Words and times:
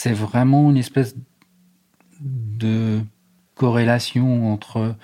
C'est 0.00 0.12
vraiment 0.12 0.70
une 0.70 0.76
espèce 0.76 1.16
de 2.20 3.00
corrélation 3.56 4.52
entre 4.52 4.94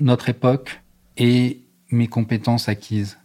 notre 0.00 0.28
époque 0.28 0.82
et 1.16 1.62
mes 1.92 2.08
compétences 2.08 2.68
acquises. 2.68 3.16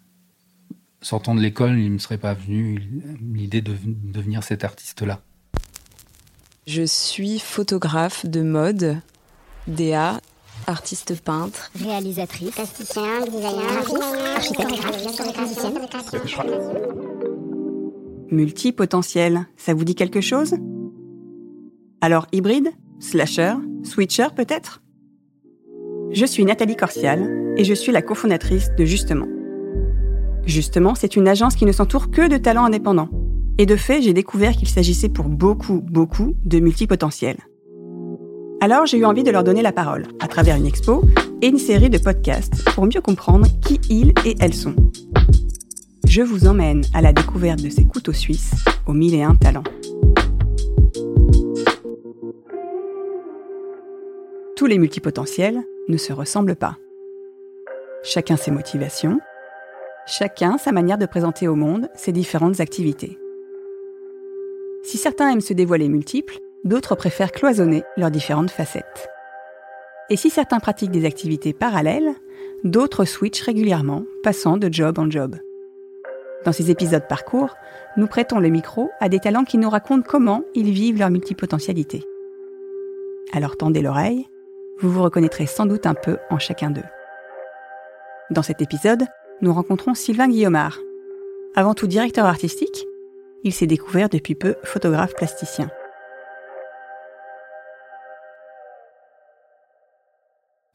Sortant 1.02 1.34
de 1.34 1.42
l'école, 1.42 1.79
il 1.79 1.86
ne 1.86 1.94
me 1.96 1.98
serait 1.98 2.20
pas 2.20 2.36
venu 2.36 2.79
l'idée 3.34 3.62
de 3.62 3.76
devenir 4.04 4.44
cet 4.44 4.64
artiste-là. 4.64 5.21
Je 6.68 6.84
suis 6.84 7.39
photographe 7.39 8.28
de 8.28 8.44
mode, 8.44 9.02
DA, 9.66 10.21
artiste 10.68 11.20
peintre, 11.23 11.71
réalisatrice, 11.73 12.52
plasticien, 12.52 13.25
designer, 13.25 13.84
Multipotentiel, 18.30 19.48
ça 19.57 19.73
vous 19.73 19.86
dit 19.86 19.96
quelque 19.96 20.21
chose? 20.21 20.54
Alors 22.04 22.28
hybride 22.34 22.68
Slasher 23.00 23.54
Switcher 23.84 24.28
peut-être? 24.36 24.82
Je 26.11 26.25
suis 26.25 26.44
Nathalie 26.44 26.75
Corsial 26.75 27.54
et 27.56 27.64
je 27.64 27.74
suis 27.74 27.94
la 27.94 28.02
cofondatrice 28.02 28.71
de 28.78 28.84
Justement. 28.84 29.25
Justement, 30.46 30.96
c'est 30.96 31.16
une 31.16 31.30
agence 31.30 31.56
qui 31.56 31.66
ne 31.66 31.71
s'entoure 31.71 32.11
que 32.11 32.28
de 32.28 32.36
talents 32.36 32.66
indépendants. 32.66 33.08
Et 33.58 33.66
de 33.66 33.78
fait, 33.78 34.02
j'ai 34.02 34.11
découvert 34.11 34.52
qu'il 34.52 34.67
s'agissait 34.67 35.08
pour 35.08 35.30
beaucoup, 35.30 35.80
beaucoup 35.80 36.34
de 36.44 36.59
multipotentiels. 36.59 37.39
Alors 38.59 38.86
j'ai 38.86 38.97
eu 38.97 39.06
envie 39.06 39.23
de 39.23 39.31
leur 39.31 39.45
donner 39.45 39.61
la 39.61 39.72
parole 39.72 40.08
à 40.20 40.28
travers 40.28 40.58
une 40.58 40.66
expo 40.66 41.06
et 41.42 41.47
une 41.47 41.58
série 41.58 41.89
de 41.89 42.00
podcasts 42.00 42.66
pour 42.75 42.86
mieux 42.86 43.00
comprendre 43.00 43.47
qui 43.61 43.80
ils 43.89 44.14
et 44.25 44.36
elles 44.42 44.53
sont. 44.53 44.75
Je 46.06 46.22
vous 46.22 46.47
emmène 46.47 46.81
à 46.94 47.02
la 47.02 47.14
découverte 47.14 47.64
de 47.64 47.70
ces 47.70 47.86
couteaux 47.86 48.11
suisses 48.11 48.56
aux 48.88 48.94
mille 48.94 49.16
et 49.16 49.23
un 49.23 49.36
talents. 49.36 49.64
Tous 54.64 54.67
les 54.67 54.80
multipotentiels 54.80 55.61
ne 55.89 55.97
se 55.97 56.14
ressemblent 56.14 56.56
pas. 56.56 56.78
Chacun 58.02 58.38
ses 58.38 58.50
motivations, 58.50 59.20
chacun 60.05 60.58
sa 60.58 60.72
manière 60.72 60.97
de 60.97 61.05
présenter 61.05 61.50
au 61.50 61.55
monde 61.55 61.89
ses 61.95 62.14
différentes 62.14 62.61
activités. 62.61 63.20
Si 64.81 64.97
certains 64.97 65.31
aiment 65.31 65.42
se 65.42 65.52
dévoiler 65.52 65.89
multiples, 65.89 66.39
d'autres 66.64 66.95
préfèrent 66.95 67.33
cloisonner 67.33 67.83
leurs 67.97 68.09
différentes 68.09 68.52
facettes. 68.52 69.09
Et 70.09 70.16
si 70.16 70.30
certains 70.30 70.61
pratiquent 70.61 70.92
des 70.92 71.03
activités 71.03 71.52
parallèles, 71.52 72.14
d'autres 72.64 73.03
switchent 73.03 73.42
régulièrement, 73.42 74.05
passant 74.23 74.55
de 74.55 74.72
job 74.72 74.98
en 74.98 75.11
job. 75.11 75.36
Dans 76.45 76.53
ces 76.53 76.72
épisodes 76.72 77.09
parcours, 77.09 77.53
nous 77.98 78.08
prêtons 78.08 78.39
le 78.39 78.48
micro 78.48 78.92
à 79.02 79.09
des 79.09 79.20
talents 79.20 79.44
qui 79.44 79.58
nous 79.58 79.70
racontent 79.70 80.08
comment 80.08 80.45
ils 80.55 80.72
vivent 80.72 81.00
leur 81.00 81.09
multipotentialité. 81.09 82.05
Alors 83.33 83.58
tendez 83.58 83.81
l'oreille, 83.81 84.25
vous 84.79 84.91
vous 84.91 85.03
reconnaîtrez 85.03 85.45
sans 85.45 85.66
doute 85.66 85.85
un 85.85 85.93
peu 85.93 86.17
en 86.29 86.39
chacun 86.39 86.71
d'eux. 86.71 86.83
Dans 88.29 88.43
cet 88.43 88.61
épisode, 88.61 89.03
nous 89.41 89.53
rencontrons 89.53 89.93
Sylvain 89.93 90.27
Guillaumard. 90.27 90.77
Avant 91.55 91.73
tout 91.73 91.88
directeur 91.88 92.25
artistique, 92.25 92.85
il 93.43 93.53
s'est 93.53 93.67
découvert 93.67 94.09
depuis 94.09 94.35
peu 94.35 94.55
photographe 94.63 95.13
plasticien. 95.15 95.69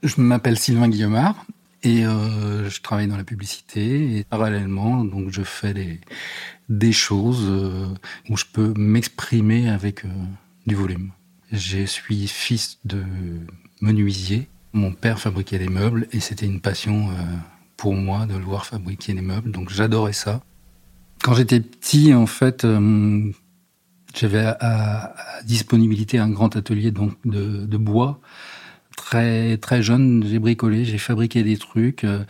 Je 0.03 0.21
m'appelle 0.21 0.59
Sylvain 0.59 0.89
Guillaumard 0.89 1.45
et 1.83 2.07
euh, 2.07 2.69
je 2.69 2.81
travaille 2.81 3.09
dans 3.09 3.17
la 3.17 3.25
publicité 3.25 4.19
et 4.19 4.25
parallèlement 4.25 5.05
donc 5.05 5.31
je 5.31 5.43
fais 5.43 6.01
des, 6.69 6.93
choses 6.93 7.47
euh, 7.49 7.87
où 8.29 8.37
je 8.37 8.45
peux 8.53 8.73
m'exprimer 8.77 9.69
avec 9.69 10.05
euh, 10.05 10.09
du 10.67 10.75
volume. 10.75 11.11
Je 11.53 11.85
suis 11.85 12.29
fils 12.29 12.79
de 12.85 13.03
menuisier. 13.81 14.49
Mon 14.73 14.93
père 14.93 15.19
fabriquait 15.19 15.59
des 15.59 15.69
meubles 15.69 16.07
et 16.13 16.21
c'était 16.21 16.47
une 16.47 16.61
passion 16.61 17.09
pour 17.77 17.95
moi 17.95 18.27
de 18.27 18.37
le 18.37 18.45
voir 18.45 18.67
fabriquer 18.67 19.15
des 19.15 19.23
meubles 19.23 19.51
donc 19.51 19.71
j'adorais 19.71 20.13
ça. 20.13 20.43
Quand 21.23 21.35
j'étais 21.35 21.61
petit 21.61 22.13
en 22.13 22.27
fait 22.27 22.67
j'avais 24.15 24.45
à, 24.61 25.15
disponibilité 25.45 26.19
un 26.19 26.31
grand 26.31 26.57
atelier 26.57 26.91
donc 26.91 27.15
de, 27.25 27.77
bois 27.77 28.21
très 28.97 29.57
très 29.59 29.83
jeune, 29.83 30.25
j'ai 30.27 30.39
bricolé, 30.39 30.85
j'ai 30.85 30.99
fabriqué 30.99 31.43
des 31.43 31.57
trucs. 31.57 32.05
Euh, 32.05 32.25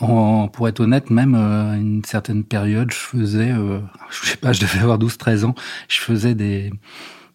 pour 0.00 0.68
être 0.68 0.80
honnête, 0.80 1.08
même 1.10 1.36
euh, 1.36 1.72
à 1.72 1.76
une 1.76 2.04
certaine 2.04 2.42
période, 2.42 2.90
je 2.90 2.96
faisais, 2.96 3.52
euh, 3.52 3.78
je 4.10 4.28
sais 4.28 4.36
pas, 4.36 4.52
je 4.52 4.60
devais 4.60 4.80
avoir 4.80 4.98
12-13 4.98 5.44
ans, 5.44 5.54
je 5.88 6.00
faisais 6.00 6.34
des 6.34 6.72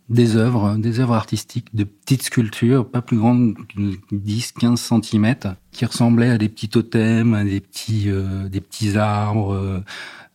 des 0.09 0.35
œuvres, 0.35 0.77
des 0.77 0.99
œuvres 0.99 1.13
artistiques, 1.13 1.67
de 1.73 1.83
petites 1.83 2.23
sculptures, 2.23 2.89
pas 2.89 3.01
plus 3.01 3.17
grandes 3.17 3.55
que 3.55 4.15
10-15 4.15 5.03
cm, 5.03 5.35
qui 5.71 5.85
ressemblaient 5.85 6.31
à 6.31 6.37
des 6.37 6.49
petits 6.49 6.69
totems, 6.69 7.33
à 7.33 7.43
des 7.43 7.59
petits, 7.59 8.09
des 8.49 8.61
petits 8.61 8.97
arbres, 8.97 9.83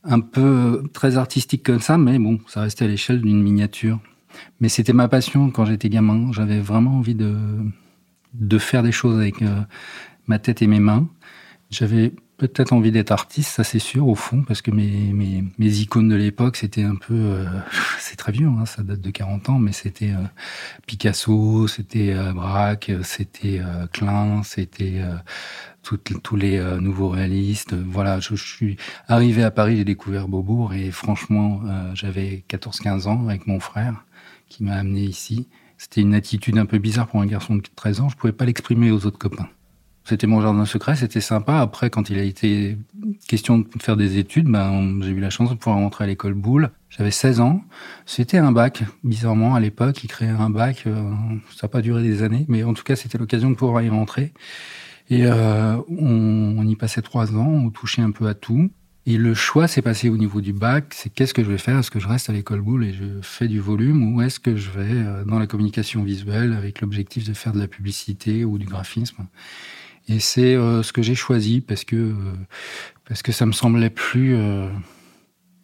un 0.05 0.21
peu 0.21 0.85
très 0.93 1.17
artistiques 1.17 1.65
comme 1.65 1.81
ça, 1.81 1.99
mais 1.99 2.19
bon, 2.19 2.39
ça 2.47 2.61
restait 2.61 2.85
à 2.85 2.89
l'échelle 2.89 3.21
d'une 3.21 3.43
miniature. 3.43 3.99
Mais 4.61 4.69
c'était 4.69 4.93
ma 4.93 5.09
passion 5.09 5.51
quand 5.51 5.65
j'étais 5.65 5.89
gamin. 5.89 6.31
J'avais 6.33 6.61
vraiment 6.61 6.99
envie 6.99 7.15
de, 7.15 7.35
de 8.35 8.59
faire 8.59 8.83
des 8.83 8.93
choses 8.93 9.19
avec 9.19 9.43
euh, 9.43 9.61
ma 10.27 10.39
tête 10.39 10.62
et 10.62 10.67
mes 10.67 10.81
mains. 10.81 11.09
J'avais 11.71 12.12
peut-être 12.37 12.72
envie 12.72 12.91
d'être 12.91 13.12
artiste, 13.12 13.50
ça 13.50 13.65
c'est 13.65 13.78
sûr 13.78 14.09
au 14.09 14.15
fond, 14.15 14.43
parce 14.43 14.62
que 14.62 14.71
mes, 14.71 15.12
mes, 15.12 15.45
mes 15.59 15.78
icônes 15.78 16.09
de 16.09 16.15
l'époque, 16.15 16.56
c'était 16.56 16.83
un 16.83 16.97
peu, 16.97 17.15
euh, 17.15 17.47
c'est 17.99 18.17
très 18.17 18.33
vieux, 18.33 18.49
hein, 18.49 18.67
ça 18.67 18.83
date 18.83 19.00
de 19.00 19.11
40 19.11 19.49
ans, 19.50 19.59
mais 19.59 19.72
c'était 19.72 20.11
euh, 20.11 20.25
Picasso, 20.87 21.69
c'était 21.69 22.15
Braque, 22.34 22.91
c'était 23.03 23.61
Klein, 23.93 24.43
c'était 24.43 25.03
tous 25.83 26.37
les 26.37 26.61
nouveaux 26.81 27.09
réalistes. 27.09 27.75
Voilà, 27.75 28.21
je, 28.21 28.34
je, 28.34 28.44
suis 28.44 28.77
arrivé 29.09 29.43
à 29.43 29.50
Paris, 29.50 29.77
j'ai 29.77 29.84
découvert 29.84 30.28
Beaubourg, 30.28 30.75
et 30.75 30.91
franchement, 30.91 31.61
j'avais 31.94 32.44
14-15 32.49 33.06
ans 33.06 33.28
avec 33.28 33.47
mon 33.47 33.61
frère 33.61 34.05
qui 34.49 34.65
m'a 34.65 34.75
amené 34.75 35.03
ici. 35.03 35.49
C'était 35.78 36.00
une 36.00 36.15
attitude 36.15 36.59
un 36.59 36.67
peu 36.67 36.78
bizarre 36.78 37.06
pour 37.06 37.21
un 37.21 37.27
garçon 37.27 37.56
de 37.56 37.62
13 37.75 38.00
ans. 38.00 38.09
Je 38.09 38.17
pouvais 38.17 38.33
pas 38.33 38.44
l'exprimer 38.44 38.91
aux 38.91 39.06
autres 39.06 39.19
copains. 39.19 39.49
C'était 40.06 40.26
mon 40.26 40.42
jardin 40.42 40.66
secret, 40.66 40.97
c'était 40.97 41.22
sympa. 41.22 41.60
Après, 41.60 41.88
quand 41.88 42.10
il 42.10 42.19
a 42.19 42.22
été 42.22 42.76
question 43.26 43.59
de 43.59 43.66
faire 43.81 43.97
des 43.97 44.19
études, 44.19 44.47
ben, 44.47 45.00
j'ai 45.03 45.10
eu 45.10 45.20
la 45.20 45.31
chance 45.31 45.48
de 45.48 45.54
pouvoir 45.54 45.76
rentrer 45.76 46.04
à 46.04 46.06
l'école 46.06 46.34
Boulle. 46.34 46.70
J'avais 46.91 47.10
16 47.10 47.41
ans. 47.41 47.62
C'était 48.04 48.37
un 48.37 48.53
bac. 48.53 48.84
Bizarrement, 49.03 49.54
à 49.54 49.60
l'époque, 49.60 50.04
il 50.04 50.09
créait 50.09 50.28
un 50.28 50.50
bac. 50.50 50.84
Euh, 50.87 51.10
ça 51.54 51.66
n'a 51.66 51.69
pas 51.69 51.81
duré 51.81 52.03
des 52.03 52.22
années, 52.22 52.44
mais 52.48 52.64
en 52.64 52.75
tout 52.75 52.84
cas, 52.84 52.97
c'était 52.97 53.16
l'occasion 53.16 53.48
de 53.48 53.54
pouvoir 53.54 53.82
y 53.82 53.88
rentrer. 53.88 54.34
Et 55.09 55.25
euh, 55.25 55.76
on, 55.88 56.56
on, 56.59 56.66
y 56.66 56.76
passait 56.76 57.03
trois 57.03 57.34
ans, 57.34 57.48
on 57.48 57.70
touchait 57.70 58.03
un 58.03 58.10
peu 58.10 58.26
à 58.26 58.34
tout. 58.34 58.70
Et 59.06 59.19
le 59.19 59.34
choix 59.34 59.69
s'est 59.69 59.82
passé 59.82 60.09
au 60.09 60.16
niveau 60.16 60.41
du 60.41 60.54
bac, 60.54 60.94
c'est 60.94 61.10
qu'est-ce 61.10 61.34
que 61.34 61.44
je 61.44 61.50
vais 61.50 61.59
faire? 61.59 61.78
Est-ce 61.78 61.91
que 61.91 62.00
je 62.00 62.09
reste 62.09 62.31
à 62.31 62.32
l'école 62.32 62.62
boule 62.62 62.84
et 62.84 62.94
je 62.94 63.20
fais 63.20 63.48
du 63.48 63.60
volume 63.60 64.14
ou 64.14 64.22
est-ce 64.22 64.41
que 64.41 64.56
je 64.56 64.70
vais 64.70 64.93
euh, 64.93 65.25
dans 65.25 65.38
la 65.38 65.47
communication 65.47 66.03
visuelle 66.03 66.54
avec 66.54 66.81
l'objectif 66.81 67.28
de 67.28 67.34
faire 67.34 67.53
de 67.53 67.59
la 67.59 67.69
publicité 67.69 68.44
ou 68.47 68.56
du 68.56 68.64
graphisme? 68.64 69.26
Et 70.09 70.20
c'est 70.20 70.54
euh, 70.54 70.82
ce 70.82 70.92
que 70.92 71.03
j'ai 71.03 71.15
choisi 71.15 71.60
parce 71.60 71.84
que 71.84 71.97
euh, 71.97 72.15
parce 73.06 73.22
que 73.22 73.32
ça 73.32 73.47
me 73.47 73.53
semblait 73.53 73.91
plus 73.91 74.37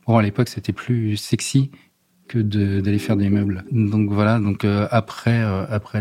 bon 0.07 0.19
à 0.19 0.23
l'époque 0.23 0.49
c'était 0.49 0.73
plus 0.73 1.17
sexy 1.17 1.71
que 2.31 2.39
d'aller 2.39 3.01
faire 3.01 3.17
des 3.17 3.29
meubles. 3.29 3.65
Donc 3.73 4.11
voilà, 4.11 4.39
donc 4.39 4.65
euh, 4.65 4.87
après 4.93 5.43
euh, 5.43 5.67
après 5.69 6.01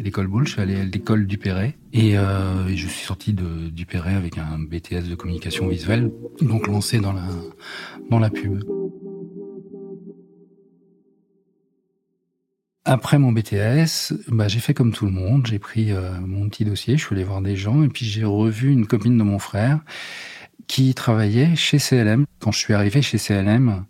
l'école 0.00 0.26
Boulle, 0.26 0.46
je 0.46 0.52
suis 0.52 0.62
allé 0.62 0.76
à 0.76 0.84
l'école 0.84 1.26
du 1.26 1.36
Perret 1.36 1.76
euh, 1.94 2.66
et, 2.68 2.76
je 2.76 2.88
suis 2.88 3.04
sorti 3.04 3.34
de, 3.34 3.68
du 3.68 3.84
Perret 3.84 4.14
avec 4.14 4.38
un 4.38 4.58
BTS 4.58 5.08
de 5.08 5.14
communication 5.14 5.68
visuelle, 5.68 6.10
donc 6.40 6.66
lancé 6.66 6.98
dans 6.98 7.12
la 7.12 7.28
dans 8.10 8.18
la 8.18 8.30
pub. 8.30 8.64
Après 12.88 13.18
mon 13.18 13.32
BTS, 13.32 14.14
bah, 14.28 14.46
j'ai 14.46 14.60
fait 14.60 14.72
comme 14.72 14.92
tout 14.92 15.06
le 15.06 15.10
monde, 15.10 15.44
j'ai 15.44 15.58
pris 15.58 15.92
mon 16.24 16.48
petit 16.48 16.64
dossier, 16.64 16.96
je 16.96 17.04
suis 17.04 17.16
allé 17.16 17.24
voir 17.24 17.42
des 17.42 17.56
gens 17.56 17.82
et 17.82 17.88
puis 17.88 18.06
j'ai 18.06 18.24
revu 18.24 18.70
une 18.70 18.86
copine 18.86 19.18
de 19.18 19.24
mon 19.24 19.40
frère 19.40 19.80
qui 20.68 20.94
travaillait 20.94 21.56
chez 21.56 21.78
CLM. 21.78 22.26
Quand 22.38 22.52
je 22.52 22.58
suis 22.58 22.74
arrivé 22.74 23.02
chez 23.02 23.18
CLM, 23.18 23.84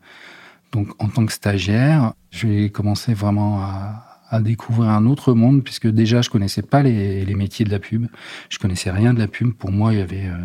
donc 0.72 0.88
en 0.98 1.08
tant 1.08 1.26
que 1.26 1.32
stagiaire, 1.32 2.14
j'ai 2.30 2.70
commencé 2.70 3.12
vraiment 3.12 3.60
à, 3.60 4.02
découvrir 4.40 4.90
un 4.90 5.06
autre 5.06 5.34
monde 5.34 5.62
puisque 5.62 5.86
déjà 5.86 6.20
je 6.20 6.30
connaissais 6.30 6.62
pas 6.62 6.82
les, 6.82 7.34
métiers 7.34 7.66
de 7.66 7.70
la 7.70 7.78
pub. 7.78 8.06
Je 8.48 8.58
connaissais 8.58 8.90
rien 8.90 9.12
de 9.12 9.18
la 9.18 9.28
pub. 9.28 9.52
Pour 9.52 9.72
moi, 9.72 9.92
il 9.92 9.98
y 9.98 10.02
avait 10.02 10.26
euh, 10.26 10.36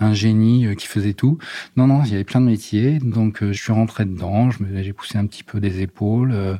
un 0.00 0.14
génie 0.14 0.66
euh, 0.66 0.74
qui 0.74 0.86
faisait 0.86 1.14
tout. 1.14 1.38
Non, 1.76 1.86
non, 1.86 2.02
il 2.04 2.10
y 2.10 2.14
avait 2.14 2.24
plein 2.24 2.40
de 2.40 2.46
métiers. 2.46 2.98
Donc 2.98 3.42
euh, 3.42 3.52
je 3.52 3.62
suis 3.62 3.72
rentré 3.72 4.04
dedans. 4.04 4.50
J'ai 4.50 4.92
poussé 4.92 5.18
un 5.18 5.26
petit 5.26 5.44
peu 5.44 5.60
des 5.60 5.82
épaules. 5.82 6.58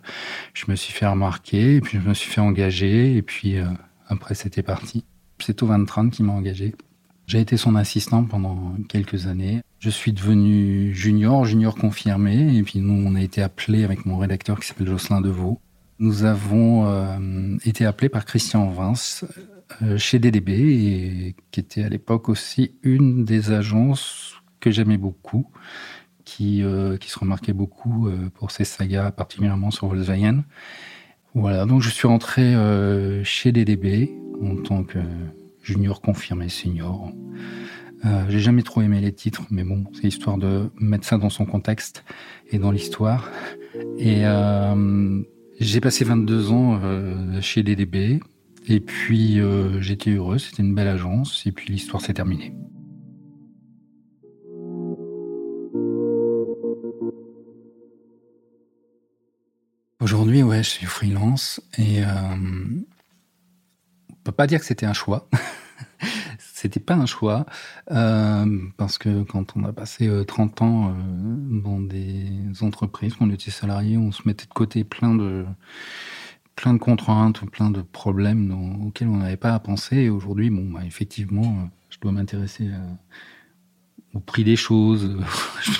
je 0.55 0.65
me 0.69 0.77
suis 0.77 0.93
fait 0.93 1.06
remarquer 1.06 1.77
et 1.77 1.81
puis 1.81 1.99
je 2.03 2.09
me 2.09 2.15
suis 2.15 2.31
fait 2.31 2.41
engager. 2.41 3.17
Et 3.17 3.23
puis 3.23 3.56
après, 4.09 4.35
c'était 4.35 4.62
parti. 4.62 5.05
C'est 5.38 5.62
Van 5.62 5.85
Tran 5.85 6.09
qui 6.09 6.23
m'a 6.23 6.33
engagé. 6.33 6.75
J'ai 7.27 7.41
été 7.41 7.56
son 7.56 7.75
assistant 7.75 8.25
pendant 8.25 8.75
quelques 8.88 9.27
années. 9.27 9.61
Je 9.81 9.91
suis 9.91 10.12
devenu 10.12 10.94
junior, 10.94 11.44
junior 11.44 11.75
confirmé, 11.75 12.56
et 12.56 12.62
puis 12.62 12.79
nous, 12.79 13.06
on 13.06 13.17
a 13.17 13.21
été 13.21 13.43
appelé 13.43 13.85
avec 13.85 14.06
mon 14.06 14.17
rédacteur 14.17 14.61
qui 14.61 14.69
s'appelle 14.69 14.87
Jocelyn 14.87 15.21
Deveau. 15.21 15.61
Nous 15.99 16.25
avons 16.25 16.87
euh, 16.87 17.56
été 17.65 17.85
appelés 17.85 18.09
par 18.09 18.25
Christian 18.27 18.69
Vince 18.71 19.25
euh, 19.39 19.56
chez 19.97 20.19
DDB, 20.19 20.51
et 20.51 21.37
qui 21.51 21.61
était 21.61 21.83
à 21.83 21.89
l'époque 21.89 22.29
aussi 22.29 22.73
une 22.83 23.25
des 23.25 23.51
agences 23.51 24.35
que 24.61 24.71
j'aimais 24.71 24.97
beaucoup, 24.97 25.51
qui, 26.25 26.63
euh, 26.63 26.97
qui 26.97 27.11
se 27.11 27.19
remarquait 27.19 27.53
beaucoup 27.53 28.09
pour 28.35 28.51
ses 28.51 28.65
sagas, 28.65 29.11
particulièrement 29.11 29.71
sur 29.71 29.89
Volkswagen. 29.89 30.45
Voilà, 31.35 31.67
donc 31.67 31.83
je 31.83 31.91
suis 31.91 32.09
rentré 32.09 32.55
chez 33.25 33.53
DDB 33.53 34.11
en 34.43 34.57
tant 34.57 34.85
que 34.85 34.99
junior 35.63 36.01
confirmé, 36.01 36.49
senior. 36.49 37.13
Euh, 38.05 38.25
j'ai 38.29 38.39
jamais 38.39 38.63
trop 38.63 38.83
aimé 38.83 39.01
les 39.01 39.13
titres, 39.13 39.43
mais 39.51 39.65
bon, 39.65 39.85
c'est 39.93 40.07
histoire 40.07 40.39
de 40.39 40.71
mettre 40.79 41.07
ça 41.07 41.19
dans 41.19 41.31
son 41.31 41.45
contexte 41.45 42.05
et 42.51 42.59
dans 42.59 42.71
l'histoire. 42.71 43.31
Et 43.99 44.21
euh, 44.25 45.23
j'ai 45.59 45.81
passé 45.81 46.05
22 46.05 46.51
ans 46.51 46.81
euh, 46.83 47.41
chez 47.41 47.63
DDB, 47.63 48.21
et 48.67 48.81
puis 48.81 49.41
j'étais 49.81 50.11
heureux, 50.11 50.39
c'était 50.39 50.63
une 50.63 50.75
belle 50.75 50.89
agence, 50.89 51.47
et 51.47 51.53
puis 51.53 51.73
l'histoire 51.73 52.03
s'est 52.03 52.15
terminée. 52.15 52.55
Aujourd'hui, 60.01 60.43
ouais, 60.43 60.63
je 60.63 60.71
suis 60.71 60.87
freelance 60.87 61.61
et 61.79 62.03
on 62.05 62.85
peut 64.25 64.33
pas 64.33 64.47
dire 64.47 64.61
que 64.61 64.67
c'était 64.67 64.87
un 64.87 64.93
choix. 64.93 65.29
c'était 66.57 66.81
pas 66.81 66.95
un 66.95 67.07
choix 67.07 67.45
euh, 67.93 68.59
parce 68.77 68.99
que 68.99 69.23
quand 69.25 69.57
on 69.57 69.65
a 69.65 69.73
passé 69.73 70.11
30 70.27 70.61
euh, 70.61 70.65
ans 70.65 70.89
euh, 70.89 70.93
dans 71.63 71.81
des 71.81 72.63
entreprises, 72.63 73.15
qu'on 73.15 73.31
était 73.31 73.51
salarié, 73.51 73.99
on 73.99 74.11
se 74.11 74.23
mettait 74.25 74.47
de 74.47 74.53
côté 74.53 74.83
plein 74.83 75.15
de 75.15 75.45
plein 76.56 76.75
de 76.75 76.79
contraintes, 76.79 77.49
plein 77.50 77.70
de 77.70 77.82
problèmes 77.82 78.50
auxquels 78.85 79.08
on 79.08 79.19
n'avait 79.19 79.37
pas 79.37 79.55
à 79.55 79.61
penser. 79.61 79.97
Et 79.97 80.08
aujourd'hui, 80.08 80.50
bon, 80.50 80.69
bah, 80.70 80.81
effectivement, 80.85 81.70
je 81.91 81.99
dois 82.00 82.12
m'intéresser 82.12 82.70
au 84.17 84.20
prix 84.20 84.44
des 84.44 84.56
choses, 84.56 85.19
je, 85.62 85.70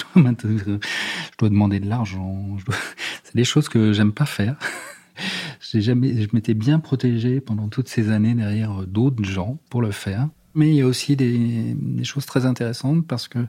dois 1.39 1.49
demander 1.49 1.81
de 1.81 1.89
l'argent. 1.89 2.57
C'est 3.25 3.35
des 3.35 3.45
choses 3.45 3.69
que 3.69 3.93
j'aime 3.93 4.13
pas 4.13 4.27
faire. 4.27 4.57
Jamais, 5.75 6.23
je 6.23 6.29
m'étais 6.33 6.55
bien 6.55 6.79
protégé 6.79 7.41
pendant 7.41 7.69
toutes 7.69 7.89
ces 7.89 8.11
années 8.11 8.35
derrière 8.35 8.83
euh, 8.83 8.87
d'autres 8.87 9.25
gens 9.25 9.59
pour 9.71 9.83
le 9.83 9.91
faire. 9.91 10.29
Mais 10.55 10.69
il 10.69 10.75
y 10.75 10.81
a 10.81 10.87
aussi 10.87 11.17
des, 11.17 11.77
choses 12.05 12.25
très 12.25 12.47
intéressantes 12.47 13.07
parce 13.07 13.29
que 13.29 13.41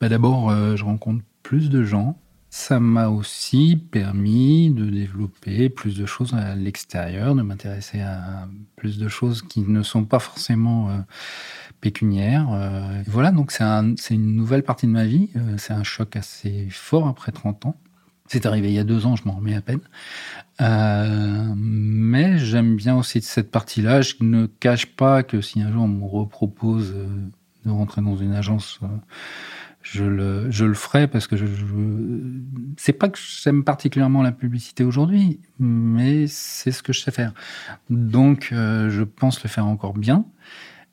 bah 0.00 0.08
d'abord, 0.08 0.50
euh, 0.50 0.76
je 0.76 0.84
rencontre 0.84 1.22
plus 1.42 1.68
de 1.68 1.84
gens. 1.84 2.18
Ça 2.54 2.80
m'a 2.80 3.08
aussi 3.08 3.76
permis 3.76 4.68
de 4.68 4.84
développer 4.84 5.70
plus 5.70 5.96
de 5.96 6.04
choses 6.04 6.34
à 6.34 6.54
l'extérieur, 6.54 7.34
de 7.34 7.40
m'intéresser 7.40 8.02
à 8.02 8.46
plus 8.76 8.98
de 8.98 9.08
choses 9.08 9.40
qui 9.40 9.62
ne 9.62 9.82
sont 9.82 10.04
pas 10.04 10.18
forcément 10.18 10.90
euh, 10.90 10.98
pécuniaires. 11.80 12.52
Euh, 12.52 13.02
voilà, 13.06 13.30
donc 13.30 13.52
c'est 13.52 13.64
un, 13.64 13.94
une 14.10 14.36
nouvelle 14.36 14.64
partie 14.64 14.86
de 14.86 14.92
ma 14.92 15.06
vie. 15.06 15.30
Euh, 15.34 15.54
c'est 15.56 15.72
un 15.72 15.82
choc 15.82 16.14
assez 16.14 16.68
fort 16.70 17.08
après 17.08 17.32
30 17.32 17.64
ans. 17.64 17.76
C'est 18.26 18.44
arrivé 18.44 18.68
il 18.68 18.74
y 18.74 18.78
a 18.78 18.84
deux 18.84 19.06
ans, 19.06 19.16
je 19.16 19.24
m'en 19.24 19.36
remets 19.36 19.54
à 19.54 19.62
peine. 19.62 19.80
Mais 21.56 22.36
j'aime 22.36 22.76
bien 22.76 22.98
aussi 22.98 23.22
cette 23.22 23.50
partie-là. 23.50 24.02
Je 24.02 24.16
ne 24.20 24.44
cache 24.44 24.94
pas 24.94 25.22
que 25.22 25.40
si 25.40 25.62
un 25.62 25.72
jour 25.72 25.84
on 25.84 25.88
me 25.88 26.04
repropose 26.04 26.94
de 27.64 27.70
rentrer 27.70 28.02
dans 28.02 28.16
une 28.16 28.34
agence, 28.34 28.78
je 29.82 30.04
le, 30.04 30.74
ferai 30.74 31.08
parce 31.08 31.26
que 31.26 31.36
je, 31.36 31.46
je 31.46 31.64
c'est 32.76 32.92
pas 32.92 33.08
que 33.08 33.18
j'aime 33.18 33.64
particulièrement 33.64 34.22
la 34.22 34.32
publicité 34.32 34.84
aujourd'hui, 34.84 35.40
mais 35.58 36.26
c'est 36.26 36.72
ce 36.72 36.82
que 36.82 36.92
je 36.92 37.00
sais 37.00 37.10
faire. 37.10 37.32
Donc, 37.90 38.48
je 38.50 39.02
pense 39.02 39.42
le 39.42 39.48
faire 39.48 39.66
encore 39.66 39.94
bien. 39.94 40.24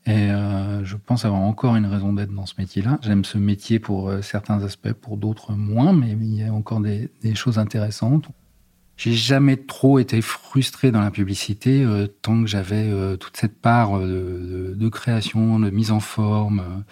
Et 0.06 0.32
euh, 0.32 0.84
je 0.86 0.96
pense 0.96 1.26
avoir 1.26 1.42
encore 1.42 1.76
une 1.76 1.86
raison 1.86 2.14
d'être 2.14 2.34
dans 2.34 2.46
ce 2.46 2.56
métier-là. 2.58 2.98
J'aime 3.04 3.26
ce 3.26 3.38
métier 3.38 3.80
pour 3.80 4.10
euh, 4.10 4.22
certains 4.22 4.64
aspects, 4.64 4.94
pour 4.94 5.18
d'autres 5.18 5.54
moins, 5.54 5.94
mais 5.94 6.12
il 6.12 6.34
y 6.34 6.44
a 6.44 6.54
encore 6.54 6.80
des, 6.80 7.10
choses 7.36 7.60
intéressantes. 7.60 8.28
J'ai 8.98 9.14
jamais 9.14 9.56
trop 9.56 10.00
été 10.00 10.22
frustré 10.22 10.92
dans 10.92 11.02
la 11.02 11.12
publicité 11.12 11.84
euh, 11.84 12.08
tant 12.08 12.42
que 12.42 12.48
j'avais 12.48 12.90
euh, 12.90 13.18
toute 13.18 13.38
cette 13.38 13.62
part 13.62 14.00
de, 14.00 14.90
création, 14.90 15.60
de 15.60 15.70
mise 15.70 15.92
en 15.92 16.00
forme. 16.00 16.84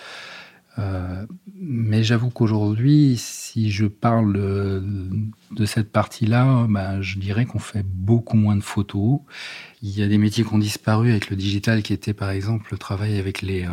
Euh, 0.80 1.26
mais 1.60 2.04
j'avoue 2.04 2.30
qu'aujourd'hui, 2.30 3.16
si 3.18 3.72
je 3.72 3.86
parle 3.88 4.34
de, 4.34 5.66
cette 5.66 5.92
partie-là, 5.92 6.68
bah, 6.70 7.02
je 7.02 7.18
dirais 7.18 7.46
qu'on 7.46 7.60
fait 7.60 7.86
beaucoup 7.86 8.38
moins 8.38 8.56
de 8.56 8.62
photos. 8.62 9.20
Il 9.82 9.98
y 9.98 10.04
a 10.04 10.08
des 10.08 10.18
métiers 10.18 10.44
qui 10.44 10.54
ont 10.54 10.60
disparu 10.60 11.10
avec 11.10 11.30
le 11.30 11.36
digital, 11.36 11.82
qui 11.82 11.94
était 11.94 12.14
par 12.14 12.30
exemple 12.30 12.68
le 12.72 12.78
travail 12.78 13.18
avec 13.18 13.42
les 13.42 13.64
euh, 13.64 13.70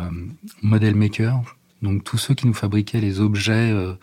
model 0.61 0.95
makers, 0.95 1.41
donc 1.81 2.03
tous 2.03 2.17
ceux 2.17 2.33
qui 2.33 2.47
nous 2.47 2.53
fabriquaient 2.53 3.01
les 3.01 3.19
objets 3.19 3.71
euh, 3.71 3.93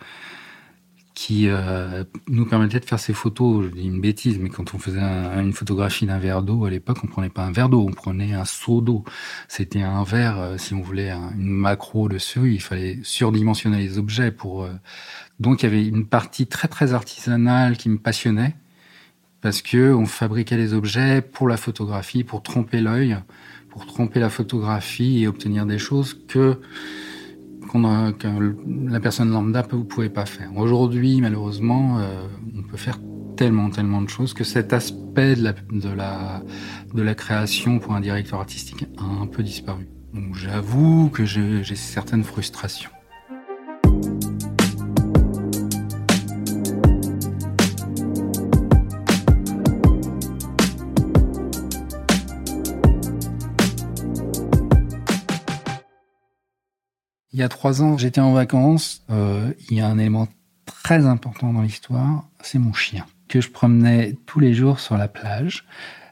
qui 1.13 1.47
euh, 1.47 2.03
nous 2.27 2.45
permettait 2.45 2.79
de 2.79 2.85
faire 2.85 2.99
ces 2.99 3.13
photos. 3.13 3.65
Je 3.65 3.69
dis 3.69 3.87
une 3.87 4.01
bêtise, 4.01 4.39
mais 4.39 4.49
quand 4.49 4.73
on 4.73 4.79
faisait 4.79 4.99
une 4.99 5.53
photographie 5.53 6.05
d'un 6.05 6.17
verre 6.17 6.41
d'eau 6.41 6.65
à 6.65 6.69
l'époque, 6.69 6.97
on 7.03 7.07
prenait 7.07 7.29
pas 7.29 7.43
un 7.43 7.51
verre 7.51 7.69
d'eau, 7.69 7.85
on 7.87 7.91
prenait 7.91 8.33
un 8.33 8.45
seau 8.45 8.81
d'eau. 8.81 9.03
C'était 9.47 9.81
un 9.81 10.03
verre, 10.03 10.39
euh, 10.39 10.57
si 10.57 10.73
on 10.73 10.81
voulait 10.81 11.11
une 11.11 11.49
macro 11.49 12.09
dessus, 12.09 12.53
il 12.53 12.61
fallait 12.61 12.99
surdimensionner 13.03 13.77
les 13.77 13.97
objets 13.97 14.31
pour. 14.31 14.63
Euh, 14.63 14.73
donc 15.39 15.61
il 15.61 15.65
y 15.65 15.69
avait 15.69 15.85
une 15.85 16.05
partie 16.05 16.47
très 16.47 16.67
très 16.67 16.93
artisanale 16.93 17.77
qui 17.77 17.89
me 17.89 17.97
passionnait 17.97 18.55
parce 19.41 19.61
que 19.61 19.93
on 19.93 20.05
fabriquait 20.05 20.57
les 20.57 20.73
objets 20.73 21.21
pour 21.21 21.47
la 21.47 21.57
photographie, 21.57 22.23
pour 22.23 22.41
tromper 22.43 22.79
l'œil, 22.79 23.17
pour 23.69 23.85
tromper 23.85 24.19
la 24.19 24.29
photographie 24.29 25.23
et 25.23 25.27
obtenir 25.27 25.65
des 25.65 25.79
choses 25.79 26.17
que 26.27 26.59
que 27.73 28.27
la 28.91 28.99
personne 28.99 29.31
lambda 29.31 29.65
ne 29.71 29.83
pouvait 29.83 30.09
pas 30.09 30.25
faire. 30.25 30.55
Aujourd'hui, 30.55 31.21
malheureusement, 31.21 31.99
euh, 31.99 32.27
on 32.57 32.61
peut 32.63 32.77
faire 32.77 32.99
tellement, 33.35 33.69
tellement 33.69 34.01
de 34.01 34.09
choses 34.09 34.33
que 34.33 34.43
cet 34.43 34.73
aspect 34.73 35.35
de 35.35 35.43
la, 35.43 35.53
de 35.53 35.89
la, 35.89 36.43
de 36.93 37.01
la 37.01 37.15
création 37.15 37.79
pour 37.79 37.93
un 37.93 38.01
directeur 38.01 38.39
artistique 38.39 38.85
a 38.97 39.03
un 39.03 39.27
peu 39.27 39.43
disparu. 39.43 39.87
J'avoue 40.33 41.09
que 41.09 41.25
j'ai 41.25 41.75
certaines 41.75 42.23
frustrations. 42.23 42.91
Il 57.33 57.39
y 57.39 57.43
a 57.43 57.49
trois 57.49 57.81
ans, 57.81 57.97
j'étais 57.97 58.21
en 58.21 58.31
vacances. 58.33 59.03
Euh, 59.09 59.53
il 59.69 59.77
y 59.77 59.81
a 59.81 59.87
un 59.87 59.97
élément 59.97 60.27
très 60.65 61.05
important 61.05 61.51
dans 61.51 61.61
l'histoire, 61.61 62.27
c'est 62.41 62.59
mon 62.59 62.73
chien, 62.73 63.05
que 63.27 63.41
je 63.41 63.49
promenais 63.49 64.15
tous 64.27 64.39
les 64.39 64.53
jours 64.53 64.79
sur 64.79 64.97
la 64.97 65.07
plage. 65.07 65.65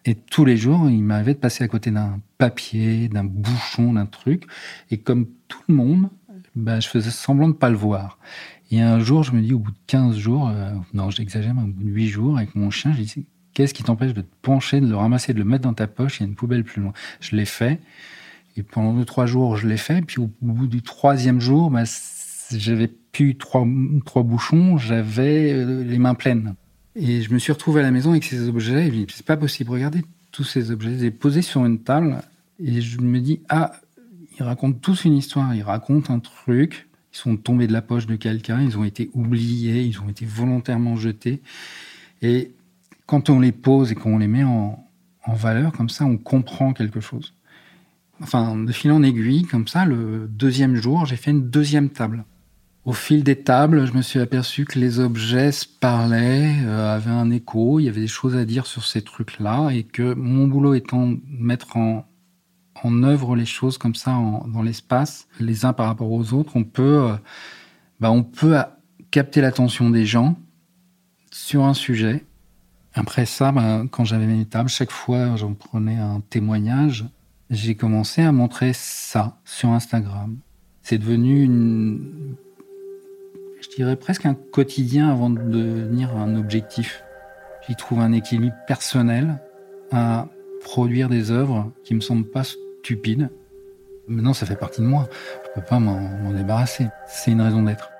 Et 0.03 0.15
tous 0.15 0.45
les 0.45 0.57
jours, 0.57 0.89
il 0.89 1.03
m'arrivait 1.03 1.35
de 1.35 1.39
passer 1.39 1.63
à 1.63 1.67
côté 1.67 1.91
d'un 1.91 2.19
papier, 2.39 3.07
d'un 3.07 3.23
bouchon, 3.23 3.93
d'un 3.93 4.07
truc. 4.07 4.45
Et 4.89 4.97
comme 4.97 5.27
tout 5.47 5.61
le 5.69 5.75
monde, 5.75 6.09
bah, 6.55 6.79
je 6.79 6.87
faisais 6.87 7.11
semblant 7.11 7.49
de 7.49 7.53
pas 7.53 7.69
le 7.69 7.77
voir. 7.77 8.17
Et 8.71 8.81
un 8.81 8.99
jour, 8.99 9.21
je 9.21 9.31
me 9.31 9.41
dis, 9.41 9.53
au 9.53 9.59
bout 9.59 9.71
de 9.71 9.77
15 9.85 10.17
jours, 10.17 10.49
euh, 10.49 10.71
non, 10.95 11.11
j'exagère, 11.11 11.53
mais 11.53 11.61
au 11.61 11.67
bout 11.67 11.83
de 11.83 11.89
8 11.89 12.07
jours, 12.07 12.37
avec 12.37 12.55
mon 12.55 12.71
chien, 12.71 12.93
j'ai 12.97 13.03
dit, 13.03 13.27
qu'est-ce 13.53 13.75
qui 13.75 13.83
t'empêche 13.83 14.13
de 14.13 14.21
te 14.21 14.35
pencher, 14.41 14.81
de 14.81 14.87
le 14.87 14.95
ramasser, 14.95 15.33
de 15.33 15.39
le 15.39 15.45
mettre 15.45 15.63
dans 15.63 15.73
ta 15.75 15.85
poche 15.85 16.19
Il 16.19 16.23
y 16.23 16.25
a 16.25 16.29
une 16.29 16.35
poubelle 16.35 16.63
plus 16.63 16.81
loin? 16.81 16.93
Je 17.19 17.35
l'ai 17.35 17.45
fait. 17.45 17.79
Et 18.57 18.63
pendant 18.63 18.93
deux, 18.93 19.05
trois 19.05 19.25
jours, 19.25 19.55
je 19.57 19.67
l'ai 19.67 19.77
fait. 19.77 20.01
Puis 20.01 20.19
au 20.19 20.29
bout 20.41 20.67
du 20.67 20.81
troisième 20.81 21.39
jour, 21.39 21.71
bah, 21.71 21.83
j'avais 22.51 22.87
plus 22.87 23.37
trois, 23.37 23.65
trois 24.05 24.23
bouchons, 24.23 24.77
j'avais 24.77 25.53
euh, 25.53 25.83
les 25.83 25.97
mains 25.97 26.15
pleines. 26.15 26.55
Et 26.95 27.21
je 27.21 27.33
me 27.33 27.39
suis 27.39 27.53
retrouvé 27.53 27.79
à 27.79 27.83
la 27.83 27.91
maison 27.91 28.11
avec 28.11 28.23
ces 28.23 28.49
objets. 28.49 28.87
Et 28.87 29.07
c'est 29.09 29.25
pas 29.25 29.37
possible. 29.37 29.71
Regardez 29.71 30.03
tous 30.31 30.43
ces 30.43 30.71
objets. 30.71 30.89
Je 30.89 30.95
les 30.95 31.05
ai 31.05 31.11
posés 31.11 31.41
sur 31.41 31.65
une 31.65 31.79
table. 31.79 32.21
Et 32.59 32.81
je 32.81 32.99
me 32.99 33.19
dis, 33.19 33.39
ah, 33.49 33.71
ils 34.37 34.43
racontent 34.43 34.77
tous 34.79 35.05
une 35.05 35.15
histoire. 35.15 35.55
Ils 35.55 35.63
racontent 35.63 36.13
un 36.13 36.19
truc. 36.19 36.89
Ils 37.13 37.17
sont 37.17 37.37
tombés 37.37 37.67
de 37.67 37.73
la 37.73 37.81
poche 37.81 38.07
de 38.07 38.15
quelqu'un. 38.15 38.61
Ils 38.61 38.77
ont 38.77 38.83
été 38.83 39.09
oubliés. 39.13 39.83
Ils 39.83 40.01
ont 40.01 40.09
été 40.09 40.25
volontairement 40.25 40.97
jetés. 40.97 41.41
Et 42.21 42.51
quand 43.05 43.29
on 43.29 43.39
les 43.39 43.53
pose 43.53 43.93
et 43.93 43.95
qu'on 43.95 44.17
les 44.17 44.27
met 44.27 44.43
en, 44.43 44.85
en 45.23 45.33
valeur, 45.33 45.71
comme 45.71 45.89
ça, 45.89 46.03
on 46.03 46.17
comprend 46.17 46.73
quelque 46.73 46.99
chose 46.99 47.33
enfin, 48.21 48.55
de 48.55 48.71
fil 48.71 48.91
en 48.91 49.03
aiguille, 49.03 49.43
comme 49.43 49.67
ça, 49.67 49.85
le 49.85 50.27
deuxième 50.27 50.75
jour, 50.75 51.05
j'ai 51.05 51.15
fait 51.15 51.31
une 51.31 51.49
deuxième 51.49 51.89
table. 51.89 52.25
Au 52.83 52.93
fil 52.93 53.23
des 53.23 53.35
tables, 53.35 53.85
je 53.85 53.93
me 53.93 54.01
suis 54.01 54.19
aperçu 54.19 54.65
que 54.65 54.79
les 54.79 54.99
objets 54.99 55.51
se 55.51 55.67
parlaient, 55.67 56.55
euh, 56.63 56.95
avaient 56.95 57.11
un 57.11 57.29
écho, 57.29 57.79
il 57.79 57.83
y 57.83 57.89
avait 57.89 58.01
des 58.01 58.07
choses 58.07 58.35
à 58.35 58.43
dire 58.43 58.65
sur 58.65 58.85
ces 58.85 59.03
trucs-là, 59.03 59.69
et 59.69 59.83
que 59.83 60.13
mon 60.15 60.47
boulot 60.47 60.73
étant 60.73 61.09
de 61.09 61.19
mettre 61.29 61.77
en, 61.77 62.05
œuvre 63.03 63.35
les 63.35 63.45
choses 63.45 63.77
comme 63.77 63.93
ça 63.93 64.17
dans 64.47 64.63
l'espace, 64.63 65.27
les 65.39 65.65
uns 65.65 65.73
par 65.73 65.85
rapport 65.85 66.11
aux 66.11 66.33
autres, 66.33 66.53
on 66.55 66.63
peut, 66.63 67.03
euh, 67.03 67.15
bah, 67.99 68.09
on 68.09 68.23
peut 68.23 68.57
capter 69.11 69.39
l'attention 69.41 69.91
des 69.91 70.07
gens 70.07 70.35
sur 71.31 71.63
un 71.65 71.75
sujet. 71.75 72.25
Après 72.95 73.27
ça, 73.27 73.51
bah, 73.51 73.83
quand 73.91 74.03
j'avais 74.03 74.25
mes 74.25 74.45
tables, 74.45 74.69
chaque 74.69 74.89
fois 74.89 75.35
j'en 75.35 75.53
prenais 75.53 75.97
un 75.97 76.21
témoignage, 76.31 77.05
j'ai 77.51 77.75
commencé 77.75 78.21
à 78.21 78.31
montrer 78.31 78.71
ça 78.73 79.37
sur 79.43 79.69
Instagram. 79.69 80.37
C'est 80.83 80.97
devenu 80.97 81.43
une, 81.43 82.35
je 83.61 83.69
dirais 83.75 83.97
presque 83.97 84.25
un 84.25 84.33
quotidien 84.33 85.11
avant 85.11 85.29
de 85.29 85.41
devenir 85.41 86.15
un 86.15 86.37
objectif. 86.37 87.03
J'y 87.67 87.75
trouve 87.75 87.99
un 87.99 88.13
équilibre 88.13 88.55
personnel 88.67 89.39
à 89.91 90.27
produire 90.61 91.09
des 91.09 91.29
œuvres 91.29 91.71
qui 91.83 91.93
me 91.93 91.99
semblent 91.99 92.29
pas 92.29 92.43
stupides. 92.45 93.29
Maintenant, 94.07 94.33
ça 94.33 94.45
fait 94.45 94.55
partie 94.55 94.81
de 94.81 94.87
moi. 94.87 95.09
Je 95.43 95.59
peux 95.59 95.65
pas 95.65 95.79
m'en 95.79 96.31
débarrasser. 96.31 96.87
C'est 97.05 97.31
une 97.31 97.41
raison 97.41 97.63
d'être. 97.63 97.91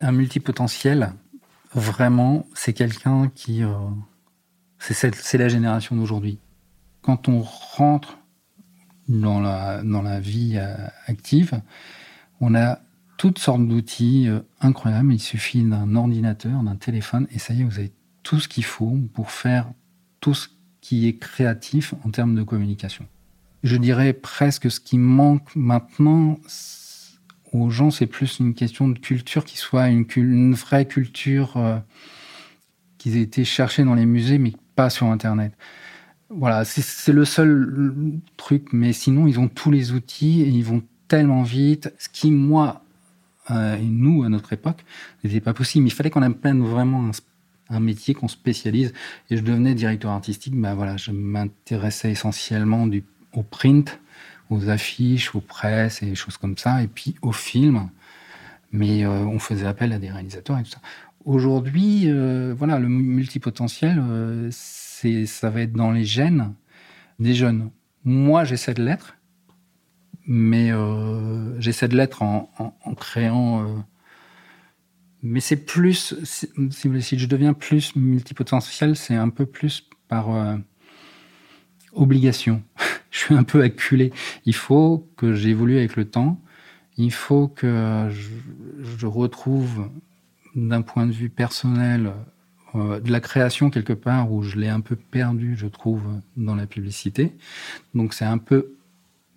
Un 0.00 0.12
multipotentiel, 0.12 1.12
vraiment, 1.72 2.44
c'est 2.54 2.72
quelqu'un 2.72 3.30
qui... 3.34 3.62
Euh, 3.62 3.70
c'est 4.78 5.38
la 5.38 5.48
génération 5.48 5.96
d'aujourd'hui. 5.96 6.38
Quand 7.02 7.28
on 7.28 7.42
rentre 7.42 8.18
dans 9.08 9.40
la, 9.40 9.82
dans 9.82 10.02
la 10.02 10.20
vie 10.20 10.54
euh, 10.56 10.74
active, 11.06 11.60
on 12.40 12.54
a 12.54 12.80
toutes 13.16 13.38
sortes 13.38 13.66
d'outils 13.66 14.28
euh, 14.28 14.40
incroyables. 14.60 15.12
Il 15.12 15.20
suffit 15.20 15.62
d'un 15.62 15.94
ordinateur, 15.94 16.62
d'un 16.62 16.76
téléphone, 16.76 17.26
et 17.30 17.38
ça 17.38 17.54
y 17.54 17.60
est, 17.60 17.64
vous 17.64 17.78
avez 17.78 17.92
tout 18.22 18.40
ce 18.40 18.48
qu'il 18.48 18.64
faut 18.64 18.98
pour 19.14 19.30
faire 19.30 19.70
tout 20.20 20.34
ce 20.34 20.48
qui 20.80 21.06
est 21.06 21.16
créatif 21.16 21.94
en 22.04 22.10
termes 22.10 22.34
de 22.34 22.42
communication. 22.42 23.06
Je 23.62 23.76
dirais 23.76 24.12
presque 24.12 24.70
ce 24.70 24.80
qui 24.80 24.98
manque 24.98 25.54
maintenant 25.56 26.38
aux 27.52 27.70
gens, 27.70 27.90
c'est 27.90 28.06
plus 28.06 28.38
une 28.38 28.54
question 28.54 28.88
de 28.88 28.98
culture 28.98 29.44
qui 29.44 29.56
soit 29.56 29.88
une, 29.88 30.54
vraie 30.54 30.86
culture 30.86 31.56
euh, 31.56 31.78
qu'ils 32.98 33.16
aient 33.16 33.22
été 33.22 33.44
chercher 33.44 33.84
dans 33.84 33.94
les 33.94 34.06
musées, 34.06 34.38
mais 34.38 34.52
pas 34.76 34.90
sur 34.90 35.06
Internet. 35.06 35.52
Voilà, 36.28 36.64
c'est 36.64 37.12
le 37.12 37.24
seul 37.24 38.20
truc, 38.36 38.72
mais 38.72 38.92
sinon, 38.92 39.26
ils 39.26 39.38
ont 39.38 39.48
tous 39.48 39.70
les 39.70 39.92
outils 39.92 40.42
et 40.42 40.48
ils 40.48 40.64
vont 40.64 40.82
tellement 41.08 41.42
vite. 41.42 41.92
Ce 41.98 42.08
qui, 42.08 42.30
moi, 42.30 42.82
euh, 43.50 43.76
et 43.76 43.84
nous, 43.84 44.24
à 44.24 44.28
notre 44.28 44.52
époque, 44.52 44.84
n'était 45.22 45.40
pas 45.40 45.54
possible. 45.54 45.86
Il 45.86 45.92
fallait 45.92 46.10
qu'on 46.10 46.22
apprenne 46.22 46.62
vraiment 46.62 47.10
un, 47.70 47.80
métier, 47.80 48.14
qu'on 48.14 48.28
spécialise. 48.28 48.92
Et 49.30 49.36
je 49.36 49.42
devenais 49.42 49.74
directeur 49.74 50.10
artistique. 50.10 50.54
Ben 50.56 50.74
voilà, 50.74 50.96
je 50.96 51.12
m'intéressais 51.12 52.10
essentiellement 52.10 52.86
du, 52.86 53.04
au 53.32 53.42
print, 53.42 54.00
aux 54.50 54.68
affiches, 54.68 55.34
aux 55.34 55.40
presses 55.40 56.02
et 56.02 56.14
choses 56.14 56.36
comme 56.38 56.58
ça, 56.58 56.82
et 56.82 56.88
puis 56.88 57.14
au 57.22 57.32
film. 57.32 57.88
Mais 58.72 59.04
euh, 59.04 59.24
on 59.24 59.38
faisait 59.38 59.66
appel 59.66 59.92
à 59.92 59.98
des 59.98 60.10
réalisateurs 60.10 60.58
et 60.58 60.62
tout 60.62 60.70
ça. 60.70 60.80
Aujourd'hui, 61.24 62.04
euh, 62.06 62.54
voilà, 62.56 62.78
le 62.78 62.88
multipotentiel, 62.88 63.98
euh, 63.98 64.50
ça 64.50 65.50
va 65.50 65.62
être 65.62 65.72
dans 65.72 65.90
les 65.90 66.04
gènes 66.04 66.54
des 67.18 67.34
jeunes. 67.34 67.70
Moi, 68.04 68.44
j'essaie 68.44 68.74
de 68.74 68.82
l'être, 68.84 69.16
mais 70.26 70.70
j'essaie 71.58 71.88
de 71.88 71.96
l'être 71.96 72.22
en, 72.22 72.48
créant. 72.96 73.84
mais 75.22 75.40
c'est 75.40 75.56
plus, 75.56 76.14
si 76.24 77.18
je 77.18 77.26
deviens 77.26 77.52
plus 77.52 77.96
multipotentiel, 77.96 78.96
c'est 78.96 79.16
un 79.16 79.28
peu 79.28 79.46
plus 79.46 79.88
par 80.08 80.28
obligation. 81.92 82.62
je 83.10 83.18
suis 83.18 83.34
un 83.34 83.44
peu 83.44 83.62
acculé. 83.62 84.12
Il 84.44 84.54
faut 84.54 85.08
que 85.16 85.34
j'évolue 85.34 85.78
avec 85.78 85.96
le 85.96 86.08
temps. 86.08 86.40
Il 86.98 87.12
faut 87.12 87.48
que 87.48 88.08
je 88.10 89.06
retrouve 89.06 89.90
d'un 90.54 90.82
point 90.82 91.06
de 91.06 91.12
vue 91.12 91.28
personnel, 91.28 92.12
euh, 92.74 93.00
de 93.00 93.12
la 93.12 93.20
création 93.20 93.70
quelque 93.70 93.92
part 93.92 94.32
où 94.32 94.42
je 94.42 94.56
l'ai 94.56 94.68
un 94.68 94.80
peu 94.80 94.96
perdu, 94.96 95.54
je 95.56 95.66
trouve, 95.66 96.02
dans 96.36 96.54
la 96.54 96.66
publicité. 96.66 97.36
Donc 97.94 98.14
c'est 98.14 98.24
un 98.24 98.38
peu 98.38 98.72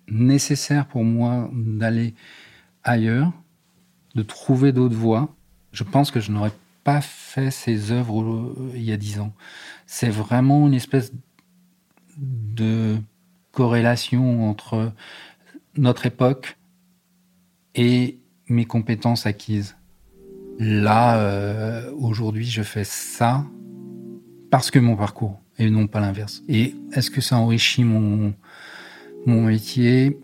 nécessaire 0.08 0.86
pour 0.86 1.04
moi 1.04 1.50
d'aller 1.52 2.14
ailleurs, 2.82 3.32
de 4.14 4.22
trouver 4.22 4.72
d'autres 4.72 4.96
voies. 4.96 5.34
Je 5.72 5.84
pense 5.84 6.10
que 6.10 6.20
je 6.20 6.32
n'aurais 6.32 6.52
pas 6.82 7.00
fait 7.00 7.50
ces 7.50 7.92
œuvres 7.92 8.22
euh, 8.22 8.72
il 8.74 8.82
y 8.82 8.92
a 8.92 8.96
dix 8.96 9.20
ans. 9.20 9.32
C'est 9.86 10.10
vraiment 10.10 10.66
une 10.66 10.74
espèce 10.74 11.12
de 12.16 12.96
corrélation 13.52 14.48
entre 14.48 14.92
notre 15.76 16.06
époque 16.06 16.56
et 17.74 18.20
mes 18.48 18.64
compétences 18.64 19.26
acquises. 19.26 19.76
Là, 20.58 21.18
euh, 21.20 21.90
aujourd'hui, 21.98 22.44
je 22.44 22.62
fais 22.62 22.84
ça 22.84 23.44
parce 24.50 24.70
que 24.70 24.78
mon 24.78 24.96
parcours 24.96 25.40
et 25.58 25.70
non 25.70 25.86
pas 25.86 26.00
l'inverse. 26.00 26.42
Et 26.48 26.74
est-ce 26.92 27.10
que 27.10 27.20
ça 27.20 27.36
enrichit 27.36 27.84
mon, 27.84 28.34
mon 29.26 29.42
métier? 29.42 30.18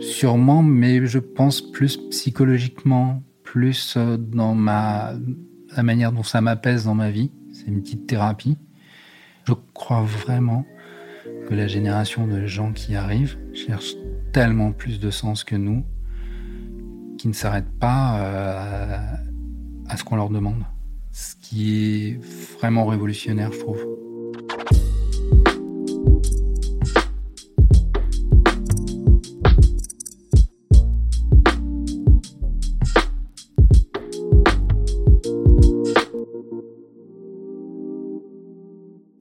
Sûrement, 0.00 0.62
mais 0.62 1.06
je 1.06 1.18
pense 1.18 1.60
plus 1.60 1.96
psychologiquement, 2.10 3.22
plus 3.42 3.94
euh, 3.96 4.16
dans 4.16 4.54
ma, 4.54 5.14
la 5.76 5.82
manière 5.82 6.12
dont 6.12 6.22
ça 6.22 6.40
m'apaise 6.40 6.84
dans 6.84 6.94
ma 6.94 7.10
vie. 7.10 7.32
C'est 7.52 7.66
une 7.66 7.82
petite 7.82 8.06
thérapie. 8.06 8.56
Je 9.44 9.54
crois 9.74 10.02
vraiment 10.02 10.64
que 11.48 11.54
la 11.54 11.66
génération 11.66 12.26
de 12.26 12.46
gens 12.46 12.72
qui 12.72 12.94
arrivent 12.94 13.38
cherche 13.54 13.94
tellement 14.32 14.72
plus 14.72 15.00
de 15.00 15.10
sens 15.10 15.42
que 15.42 15.56
nous, 15.56 15.84
qui 17.18 17.28
ne 17.28 17.32
s'arrêtent 17.34 17.78
pas 17.78 18.20
euh, 18.20 18.96
à 19.88 19.96
ce 19.96 20.04
qu'on 20.04 20.16
leur 20.16 20.30
demande. 20.30 20.64
Ce 21.12 21.34
qui 21.34 22.12
est 22.12 22.20
vraiment 22.58 22.86
révolutionnaire, 22.86 23.52
je 23.52 23.58
trouve. 23.58 23.84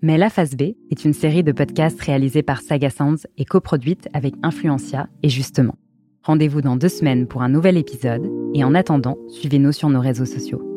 Mais 0.04 0.18
La 0.18 0.30
Phase 0.30 0.56
B 0.56 0.74
est 0.90 1.04
une 1.04 1.12
série 1.12 1.44
de 1.44 1.52
podcasts 1.52 2.00
réalisés 2.00 2.44
par 2.44 2.62
Saga 2.62 2.90
Sounds 2.90 3.28
et 3.38 3.44
coproduite 3.44 4.08
avec 4.14 4.36
Influencia 4.42 5.10
et 5.22 5.28
Justement. 5.28 5.76
Rendez-vous 6.28 6.60
dans 6.60 6.76
deux 6.76 6.90
semaines 6.90 7.26
pour 7.26 7.42
un 7.42 7.48
nouvel 7.48 7.78
épisode 7.78 8.30
et 8.54 8.66
en 8.66 8.76
attendant, 8.76 9.18
suivez-nous 9.30 9.72
sur 9.72 9.88
nos 9.88 10.02
réseaux 10.02 10.26
sociaux. 10.26 10.77